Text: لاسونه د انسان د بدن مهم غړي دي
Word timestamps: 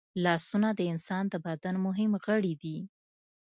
لاسونه 0.23 0.69
د 0.73 0.81
انسان 0.93 1.23
د 1.29 1.35
بدن 1.45 1.75
مهم 1.87 2.11
غړي 2.25 2.53
دي 2.61 2.77